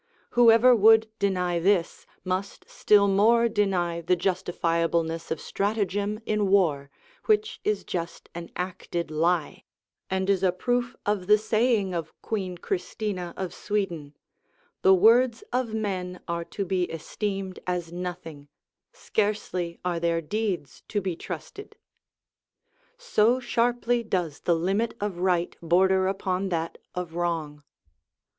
[0.31, 6.89] Whoever would deny this must still more deny the justifiableness of stratagem in war,
[7.25, 9.63] which is just an acted lie,
[10.09, 14.15] and is a proof of the saying of Queen Christina of Sweden,
[14.81, 18.47] "The words of men are to be esteemed as nothing;
[18.91, 21.75] scarcely are their deeds to be trusted."
[22.97, 27.61] So sharply does the limit of right border upon that of wrong.